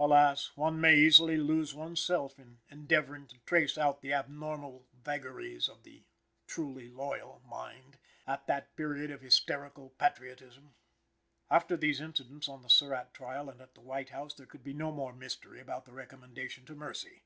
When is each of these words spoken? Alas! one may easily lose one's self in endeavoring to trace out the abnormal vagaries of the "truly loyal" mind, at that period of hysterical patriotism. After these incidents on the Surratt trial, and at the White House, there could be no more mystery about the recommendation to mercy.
Alas! 0.00 0.50
one 0.56 0.80
may 0.80 0.96
easily 0.96 1.36
lose 1.36 1.76
one's 1.76 2.00
self 2.00 2.40
in 2.40 2.58
endeavoring 2.70 3.24
to 3.28 3.38
trace 3.46 3.78
out 3.78 4.00
the 4.00 4.12
abnormal 4.12 4.88
vagaries 5.04 5.68
of 5.68 5.84
the 5.84 6.02
"truly 6.48 6.88
loyal" 6.88 7.40
mind, 7.48 7.96
at 8.26 8.48
that 8.48 8.74
period 8.74 9.12
of 9.12 9.20
hysterical 9.20 9.90
patriotism. 9.90 10.74
After 11.48 11.76
these 11.76 12.00
incidents 12.00 12.48
on 12.48 12.62
the 12.62 12.68
Surratt 12.68 13.14
trial, 13.14 13.48
and 13.48 13.60
at 13.60 13.74
the 13.74 13.80
White 13.80 14.08
House, 14.08 14.34
there 14.34 14.46
could 14.48 14.64
be 14.64 14.74
no 14.74 14.90
more 14.90 15.12
mystery 15.12 15.60
about 15.60 15.84
the 15.84 15.92
recommendation 15.92 16.64
to 16.66 16.74
mercy. 16.74 17.22